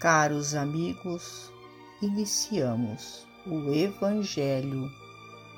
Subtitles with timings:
[0.00, 1.52] Caros amigos,
[2.00, 4.90] iniciamos o Evangelho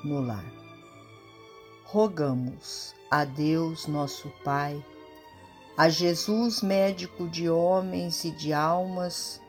[0.03, 0.43] no Lar.
[1.85, 4.85] Rogamos a Deus, nosso Pai,
[5.77, 9.41] a Jesus, médico de homens e de almas,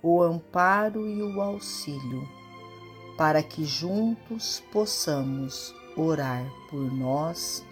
[0.00, 2.22] o amparo e o auxílio,
[3.18, 7.64] para que juntos possamos orar por nós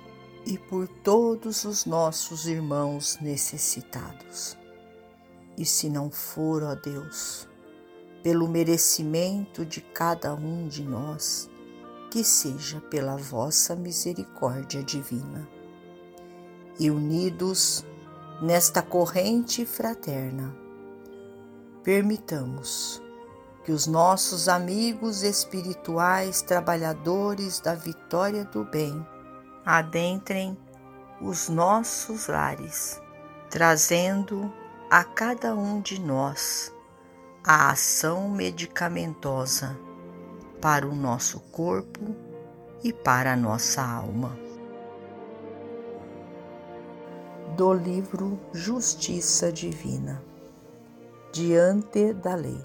[0.45, 4.64] e por todos os nossos irmãos necessitados.
[5.57, 7.49] E se não for, ó Deus,
[8.23, 11.49] pelo merecimento de cada um de nós,
[12.11, 15.49] que seja pela vossa misericórdia divina.
[16.79, 17.85] E unidos
[18.41, 20.57] nesta corrente fraterna,
[21.83, 23.03] permitamos
[23.65, 29.07] que os nossos amigos espirituais, trabalhadores da vitória do bem,
[29.65, 30.57] adentrem
[31.21, 33.01] os nossos lares,
[33.49, 34.53] trazendo
[34.97, 36.73] a cada um de nós
[37.43, 39.77] a ação medicamentosa
[40.61, 42.15] para o nosso corpo
[42.81, 44.39] e para a nossa alma.
[47.57, 50.23] Do livro Justiça Divina
[51.33, 52.65] Diante da Lei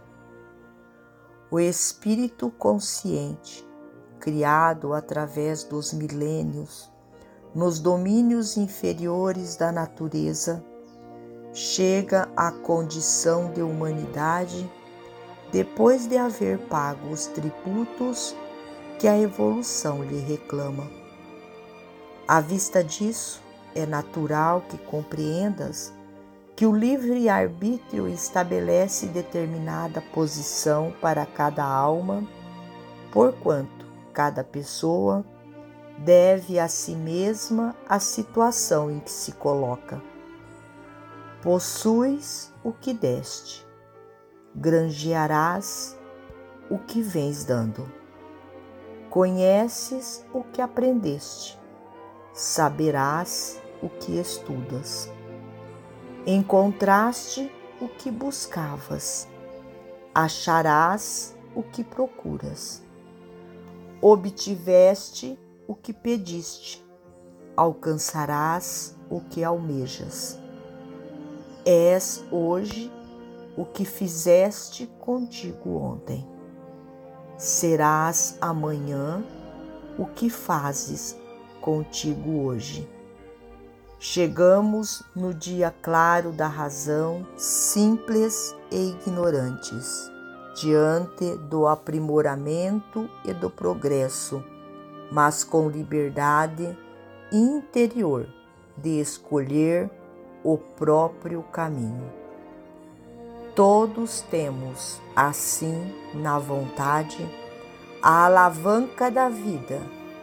[1.49, 3.67] O Espírito consciente,
[4.19, 6.93] criado através dos milênios,
[7.55, 10.63] nos domínios inferiores da natureza,
[11.59, 14.71] chega à condição de humanidade
[15.51, 18.33] depois de haver pago os tributos
[18.97, 20.89] que a evolução lhe reclama.
[22.25, 23.41] À vista disso,
[23.75, 25.91] é natural que compreendas
[26.55, 32.25] que o livre-arbítrio estabelece determinada posição para cada alma,
[33.11, 35.25] porquanto cada pessoa
[35.97, 40.01] deve a si mesma a situação em que se coloca
[41.41, 43.65] Possuis o que deste,
[44.53, 45.97] granjearás
[46.69, 47.89] o que vens dando.
[49.09, 51.57] Conheces o que aprendeste,
[52.33, 55.09] saberás o que estudas.
[56.27, 59.25] Encontraste o que buscavas,
[60.13, 62.83] acharás o que procuras.
[64.01, 66.85] Obtiveste o que pediste,
[67.55, 70.37] alcançarás o que almejas
[71.65, 72.91] És hoje
[73.57, 76.25] o que fizeste contigo ontem.
[77.37, 79.23] Serás amanhã
[79.97, 81.17] o que fazes
[81.61, 82.87] contigo hoje.
[83.99, 90.09] Chegamos no dia claro da razão, simples e ignorantes,
[90.55, 94.41] diante do aprimoramento e do progresso,
[95.11, 96.77] mas com liberdade
[97.29, 98.25] interior
[98.77, 99.91] de escolher
[100.43, 102.11] o próprio caminho.
[103.55, 107.27] Todos temos, assim, na vontade,
[108.01, 109.81] a alavanca da vida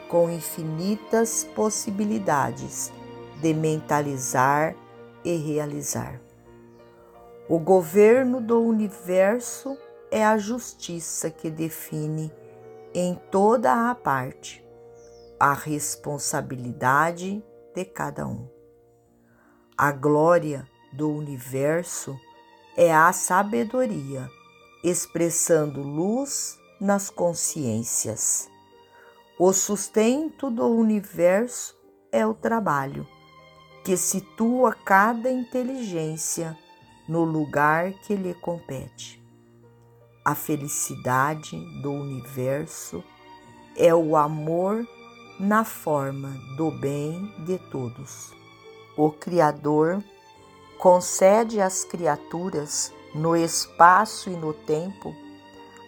[0.09, 2.93] com infinitas possibilidades
[3.41, 4.75] de mentalizar
[5.25, 6.21] e realizar.
[7.48, 9.77] O governo do universo
[10.10, 12.33] é a justiça que define
[12.94, 14.65] em toda a parte
[15.38, 17.44] a responsabilidade
[17.75, 18.55] de cada um.
[19.78, 22.19] A glória do universo
[22.75, 24.26] é a sabedoria,
[24.82, 28.48] expressando luz nas consciências.
[29.38, 31.76] O sustento do universo
[32.10, 33.06] é o trabalho,
[33.84, 36.56] que situa cada inteligência
[37.06, 39.22] no lugar que lhe compete.
[40.25, 43.04] A felicidade do universo
[43.76, 44.88] é o amor
[45.38, 48.34] na forma do bem de todos
[48.97, 50.03] o Criador
[50.78, 55.15] concede às criaturas, no espaço e no tempo,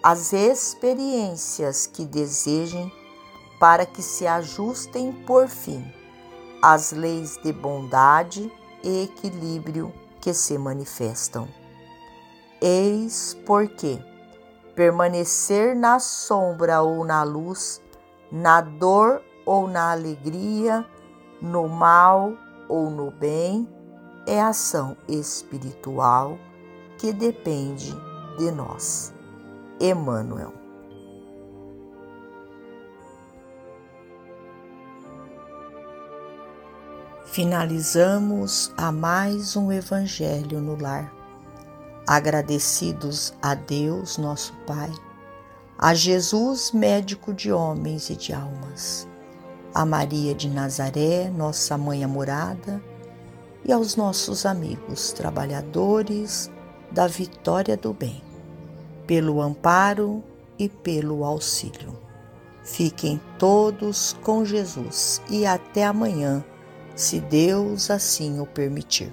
[0.03, 2.91] as experiências que desejem
[3.59, 5.85] para que se ajustem por fim
[6.63, 8.51] às leis de bondade
[8.83, 11.49] e equilíbrio que se manifestam.
[12.61, 14.03] Eis porque
[14.75, 17.81] permanecer na sombra ou na luz,
[18.31, 20.85] na dor ou na alegria,
[21.41, 22.33] no mal
[22.69, 23.69] ou no bem
[24.27, 26.39] é ação espiritual
[26.99, 27.95] que depende
[28.37, 29.13] de nós.
[29.81, 30.53] Emmanuel.
[37.25, 41.13] Finalizamos a mais um Evangelho no Lar.
[42.07, 44.91] Agradecidos a Deus, nosso Pai,
[45.79, 49.07] a Jesus, médico de homens e de almas
[49.75, 52.83] a Maria de Nazaré, nossa mãe amorada,
[53.65, 56.51] e aos nossos amigos trabalhadores
[56.91, 58.23] da vitória do bem,
[59.07, 60.23] pelo amparo
[60.59, 61.97] e pelo auxílio.
[62.65, 66.45] Fiquem todos com Jesus e até amanhã,
[66.95, 69.13] se Deus assim o permitir.